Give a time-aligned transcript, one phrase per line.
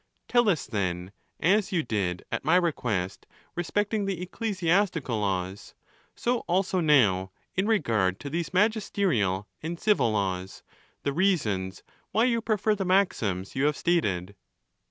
[0.27, 3.27] —Tell us, then, as you did at my request.
[3.53, 5.19] respecting the ecclesiastical.
[5.19, 5.75] laws,
[6.15, 10.63] so also now in regard to these magis terial and civil laws,
[11.03, 14.33] the reasons why you prefer the maxims you have stated.